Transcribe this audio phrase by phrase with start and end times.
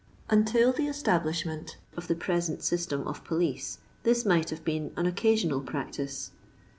[0.31, 5.61] Until the establishment of the present system of police, this might have been an occasional
[5.61, 6.31] practice.